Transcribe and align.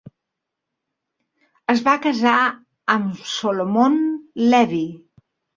Es 1.75 1.83
va 1.89 1.95
casar 2.07 2.37
amb 2.97 3.21
Solomon 3.35 4.03
Levy. 4.55 4.85